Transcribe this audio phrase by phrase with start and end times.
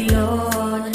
[0.00, 0.92] Vacilón.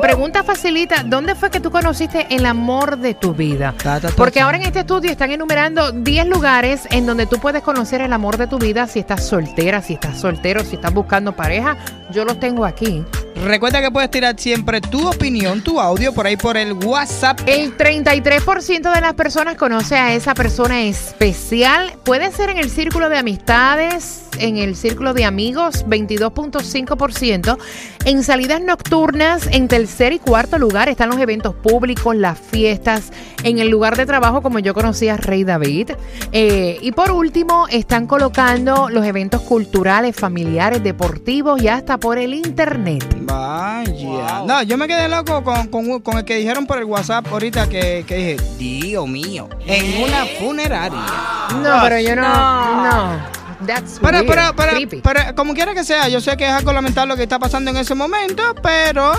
[0.00, 3.74] Pregunta facilita, ¿dónde fue que tú conociste el amor de tu vida?
[3.76, 7.38] Ta, ta, ta, Porque ahora en este estudio están enumerando 10 lugares en donde tú
[7.40, 10.94] puedes conocer el amor de tu vida si estás soltera, si estás soltero, si estás
[10.94, 11.76] buscando pareja.
[12.12, 13.04] Yo los tengo aquí.
[13.44, 17.40] Recuerda que puedes tirar siempre tu opinión, tu audio por ahí por el WhatsApp.
[17.46, 21.92] El 33% de las personas conoce a esa persona especial.
[22.04, 27.58] Puede ser en el círculo de amistades, en el círculo de amigos, 22.5%.
[28.04, 33.12] En salidas nocturnas, en tercer y cuarto lugar están los eventos públicos, las fiestas,
[33.44, 35.92] en el lugar de trabajo como yo conocí a Rey David.
[36.32, 42.34] Eh, y por último, están colocando los eventos culturales, familiares, deportivos y hasta por el
[42.34, 43.27] internet.
[43.28, 44.42] Vaya.
[44.46, 47.68] No, yo me quedé loco con, con- con el que dijeron por el WhatsApp ahorita
[47.68, 50.98] que, que dije, Dios mío, en una funeraria.
[51.62, 52.22] No, pero yo no.
[52.84, 53.38] No.
[53.66, 55.00] That's Pero, weird, pero, pero, creepy.
[55.02, 57.70] pero, como quiera que sea, yo sé que es algo lamentable lo que está pasando
[57.72, 59.12] en ese momento, pero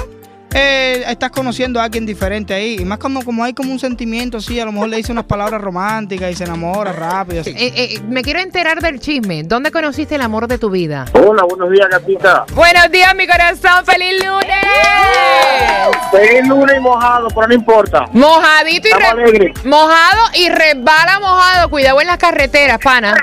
[0.54, 2.78] eh, estás conociendo a alguien diferente ahí.
[2.80, 5.26] Y más como, como hay como un sentimiento, sí, a lo mejor le dice unas
[5.26, 7.42] palabras románticas y se enamora rápido.
[7.42, 7.52] así.
[7.52, 9.44] Eh, eh, me quiero enterar del chisme.
[9.44, 11.06] ¿Dónde conociste el amor de tu vida?
[11.14, 12.46] Hola, buenos días, gatita.
[12.54, 13.86] Buenos días, mi corazón.
[13.86, 14.56] ¡Feliz lunes!
[16.12, 18.06] Feliz lunes y mojado, pero no importa.
[18.14, 21.70] Mojadito y re- mojado y resbala mojado.
[21.70, 23.16] Cuidado en las carreteras, pana.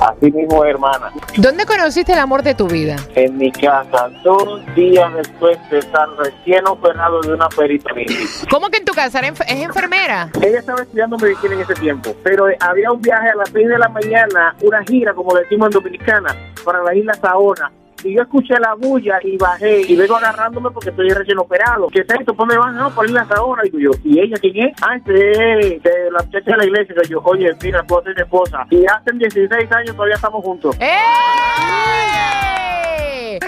[0.00, 1.10] Así mismo, hermana.
[1.36, 2.96] ¿Dónde conociste el amor de tu vida?
[3.14, 8.44] En mi casa, dos días después de estar recién operado de una peritonitis.
[8.50, 10.28] ¿Cómo que en tu casa ¿Eres enf- es enfermera?
[10.42, 13.78] Ella estaba estudiando medicina en ese tiempo, pero había un viaje a las 6 de
[13.78, 16.34] la mañana, una gira, como decimos en Dominicana,
[16.64, 17.70] para la isla Saona.
[18.04, 21.88] Y yo escuché la bulla y bajé y vengo agarrándome porque estoy recién operado.
[21.88, 22.34] ¿Qué es esto?
[22.34, 22.76] ¿Por dónde van?
[22.76, 23.62] No, por Isla Saona.
[23.62, 24.74] Digo yo, ¿y ella quién es?
[24.82, 26.94] Ah, de, de la muchacha de la iglesia.
[27.02, 28.66] Digo yo, oye, mira, tú eres mi esposa.
[28.70, 30.76] Y hace 16 años todavía estamos juntos.
[30.78, 32.03] ¡Eh!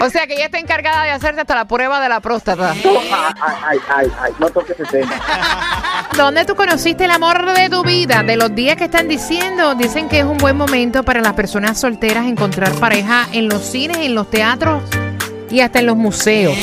[0.01, 2.71] O sea que ella está encargada de hacerte hasta la prueba de la próstata.
[2.73, 5.13] Ay, ay, ay, no toques ese tema.
[6.15, 8.23] ¿Dónde tú conociste el amor de tu vida?
[8.23, 11.79] De los días que están diciendo, dicen que es un buen momento para las personas
[11.79, 14.81] solteras encontrar pareja en los cines, en los teatros
[15.49, 16.57] y hasta en los museos.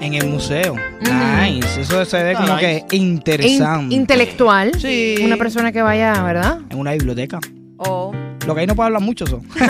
[0.00, 0.74] En el museo.
[1.00, 1.80] Nice.
[1.80, 3.94] Eso se ve como que In- interesante.
[3.94, 4.72] intelectual.
[4.78, 5.16] Sí.
[5.22, 6.58] Una persona que vaya, ¿verdad?
[6.70, 7.38] En una biblioteca.
[7.78, 8.12] O.
[8.46, 9.42] Lo que ahí no puede hablar mucho son.
[9.48, 9.68] No, pero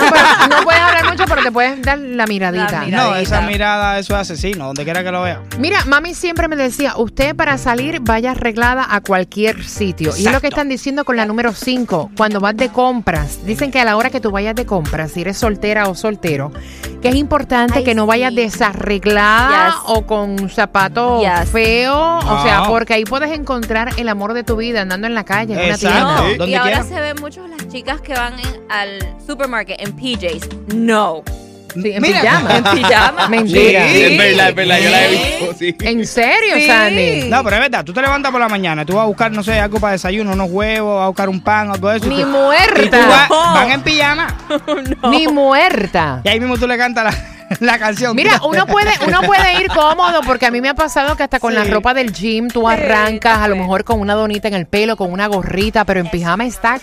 [0.49, 2.85] no puedes hablar mucho, pero te puedes dar la miradita.
[2.85, 5.41] La No, esa mirada, eso es asesino, donde quiera que lo vea.
[5.59, 10.11] Mira, mami siempre me decía, usted para salir vaya arreglada a cualquier sitio.
[10.17, 13.39] Y es lo que están diciendo con la número 5, cuando vas de compras.
[13.45, 16.51] Dicen que a la hora que tú vayas de compras, si eres soltera o soltero,
[17.01, 18.37] que es importante Ay, que no vayas sí.
[18.37, 19.75] desarreglada Yes.
[19.85, 21.49] o con zapatos Yes.
[21.49, 22.23] feos.
[22.25, 25.53] O sea, porque ahí puedes encontrar el amor de tu vida andando en la calle,
[25.53, 26.23] en una Exacto.
[26.23, 26.45] tienda.
[26.45, 26.83] No, y ahora quiera.
[26.83, 30.73] se ven mucho las chicas que van en- al supermarket en PJs.
[30.75, 31.23] No.
[31.73, 32.55] Sí, en Mira, pijama.
[32.57, 33.27] En pijama.
[33.29, 33.85] Mentira.
[33.89, 34.01] Sí.
[34.03, 35.75] es verdad, es verdad, yo la he visto, sí.
[35.81, 36.67] ¿En serio, Sí.
[36.67, 37.23] Sandy?
[37.29, 39.43] No, pero es verdad, tú te levantas por la mañana, tú vas a buscar, no
[39.43, 42.05] sé, algo para desayuno, unos huevos, vas a buscar un pan, algo de eso.
[42.05, 43.07] y Ni tú- y tú muerta.
[43.07, 44.27] vas- van en pijama.
[45.11, 46.21] Ni muerta.
[46.23, 48.15] Y ahí mismo tú le cantas la, la canción.
[48.15, 51.41] Mira, uno puede, uno puede ir cómodo porque a mí me ha pasado que hasta
[51.41, 51.71] con la Sí.
[51.71, 55.11] ropa del gym tú arrancas, a lo mejor con una donita en el pelo, con
[55.11, 56.79] una gorrita, pero en pijama está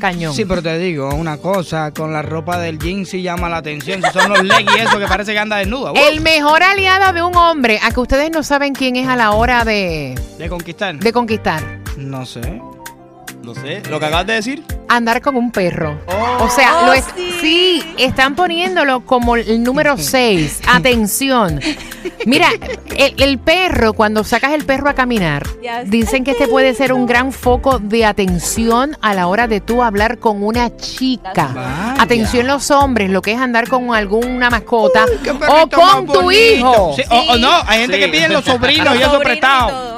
[0.00, 0.34] cañón.
[0.34, 4.02] Sí, pero te digo, una cosa, con la ropa del jean sí llama la atención.
[4.02, 5.92] Si son los leggings eso que parece que anda desnuda.
[6.08, 9.32] El mejor aliado de un hombre, a que ustedes no saben quién es a la
[9.32, 10.96] hora de, De conquistar.
[10.96, 11.62] de conquistar,
[11.96, 12.60] No sé.
[13.42, 14.62] No sé, lo que acabas de decir.
[14.88, 15.98] andar con un perro.
[16.38, 17.32] O sea, Oh, lo es- sí.
[17.40, 20.60] sí, están poniéndolo como el número 6.
[20.68, 21.60] Atención.
[22.26, 22.48] Mira,
[22.96, 25.90] el, el perro, cuando sacas el perro a caminar, Yes.
[25.90, 29.82] dicen que este puede ser un gran foco de atención a la hora de tú
[29.82, 31.48] hablar con una chica.
[31.54, 31.94] Vaya.
[31.98, 36.32] Atención los hombres, lo que es andar con alguna mascota Qué o con tu bonito.
[36.32, 36.92] hijo.
[36.96, 38.00] Sí, o, o no, hay gente Sí.
[38.04, 39.91] que piden los sobrinos y Los eso prestado.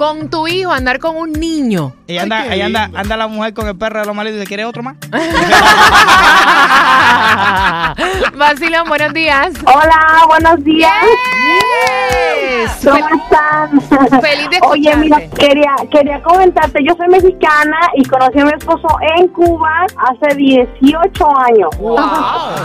[0.00, 1.92] Con tu hijo, andar con un niño.
[2.06, 4.48] Y anda, ahí anda, anda la mujer con el perro de los malitos y dice,
[4.48, 4.96] ¿quiere otro más?
[8.34, 9.52] Vacilón, buenos días.
[9.66, 11.04] Hola, buenos días.
[12.84, 13.80] ¿Cómo están?
[14.22, 15.46] Feliz de Oye, mira, escucharte.
[15.46, 21.38] quería, quería comentarte, yo soy mexicana y conocí a mi esposo en Cuba hace 18
[21.38, 21.70] años.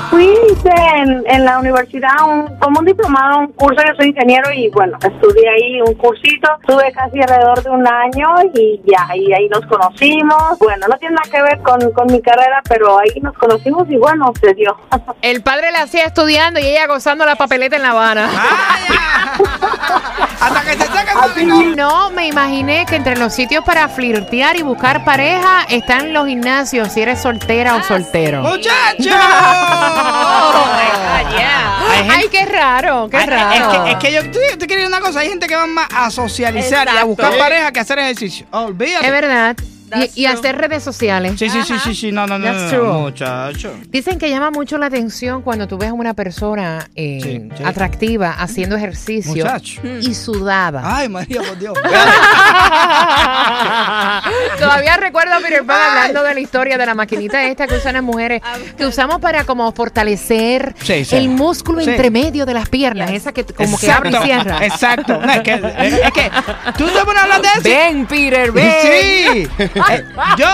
[0.09, 4.51] Fui hice en, en la universidad un, como un diplomado, un curso, yo soy ingeniero
[4.53, 9.33] y bueno, estudié ahí un cursito, tuve casi alrededor de un año y ya, y
[9.33, 10.57] ahí nos conocimos.
[10.59, 13.97] Bueno, no tiene nada que ver con, con mi carrera, pero ahí nos conocimos y
[13.97, 14.75] bueno, se dio.
[15.21, 18.29] El padre la hacía estudiando y ella gozando la papeleta en La Habana.
[20.39, 25.03] Hasta que se sacan No, me imaginé que entre los sitios para flirtear y buscar
[25.03, 28.41] pareja están los gimnasios si eres soltera o soltero.
[28.41, 29.07] ¡Muchachos!
[29.11, 31.21] Ah.
[31.87, 33.53] Hay gente- Ay, qué raro, qué Ay, raro.
[33.53, 35.65] Es que, es que yo te, te quería decir una cosa, hay gente que va
[35.65, 38.45] más a socializar y a buscar pareja que a hacer ejercicio.
[38.51, 39.05] Olvídate.
[39.05, 39.55] Es verdad.
[40.15, 41.33] Y, hacer redes sociales.
[41.37, 42.93] Sí, sí, sí, sí, sí, no, no, no, That's no, true.
[42.93, 43.73] muchacho.
[43.89, 47.63] Dicen que llama mucho la atención cuando tú ves a una persona eh, Sí, sí.
[47.63, 49.81] atractiva haciendo ejercicio Muchacho.
[50.01, 50.81] y sudada.
[50.83, 51.77] Ay, María, por Dios.
[54.59, 57.93] Todavía recuerdo a Peter Pan hablando de la historia de la maquinita esta que usan
[57.93, 58.41] las mujeres,
[58.77, 61.15] que usamos para como fortalecer Sí, sí.
[61.15, 61.89] el músculo Sí.
[61.89, 64.65] entre medio de las piernas, esa que como que abre y cierra.
[64.65, 65.19] Exacto.
[65.21, 66.31] No, es, que, es, es que
[66.77, 67.61] tú te pones a hablar de eso.
[67.63, 68.73] Ven, Peter, ven.
[68.81, 69.47] Sí.
[69.75, 70.05] Eh,
[70.37, 70.47] yo,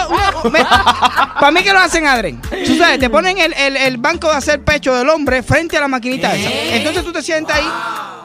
[1.39, 2.41] para mí que lo hacen Adren.
[2.41, 5.81] Tú sabes, te ponen el, el, el banco de hacer pecho del hombre frente a
[5.81, 6.49] la maquinita esa.
[6.75, 7.67] Entonces tú te sientas ahí,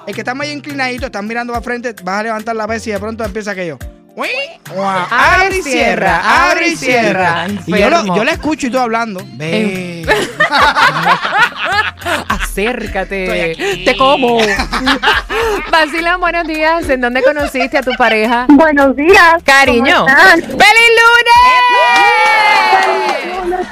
[0.06, 2.90] el que está más inclinadito, estás mirando para frente, vas a levantar la vez y
[2.92, 3.78] de pronto empieza aquello.
[4.18, 4.30] Uy,
[5.10, 7.48] Abre y cierra, abre y cierra.
[7.66, 9.20] Y yo, lo, yo la escucho y tú hablando.
[9.32, 10.06] Ve.
[12.30, 14.38] Acércate, te como.
[15.70, 16.88] Vacila, buenos días.
[16.88, 18.46] ¿En dónde conociste a tu pareja?
[18.48, 19.42] Buenos días.
[19.44, 20.06] Cariño.
[20.06, 21.25] ¡Feliz lunes!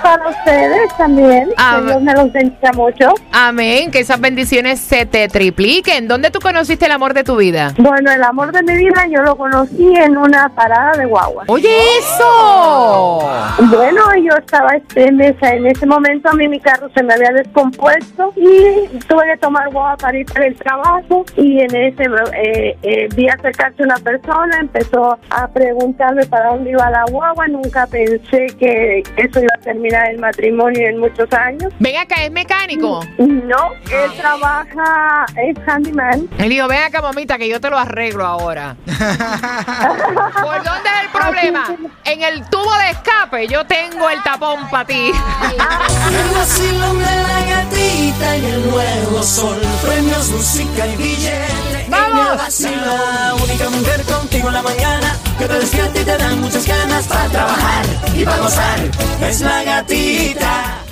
[0.02, 1.48] Para ustedes también.
[1.48, 3.14] Que Dios me los bendiga mucho.
[3.32, 6.08] Amén, que esas bendiciones se te tripliquen.
[6.08, 7.72] ¿Dónde tú conociste el amor de tu vida?
[7.78, 11.44] Bueno, el amor de mi vida yo lo conocí en una parada de guagua.
[11.48, 11.68] Oye,
[11.98, 13.28] eso.
[13.70, 17.30] Bueno, yo estaba en, esa- en ese momento a mí mi carro se me había
[17.32, 22.04] descompuesto y tuve que tomar guagua para ir para el trabajo y en ese
[22.42, 27.86] eh, eh, vi acercarse una persona, empezó a preguntarme para dónde iba la guagua, nunca
[27.86, 31.72] pensé que eso iba a terminar el matrimonio en muchos años.
[31.78, 33.00] Ven acá, es mecánico.
[33.18, 36.28] No, él trabaja, es handyman.
[36.38, 38.76] Él dijo, ven acá, mamita, que yo te lo arreglo ahora.
[38.86, 38.96] ¿Por
[40.64, 41.76] dónde es el problema?
[42.04, 45.12] En el tubo de escape, yo tengo el tapón para ti.
[45.12, 49.60] El vacilón de la gatita y el nuevo sol.
[49.82, 51.73] Premios, música y billete.
[52.36, 57.06] La única mujer contigo en la mañana que te despierta y te dan muchas ganas
[57.06, 58.78] para trabajar y para gozar.
[59.20, 60.83] Es la gatita.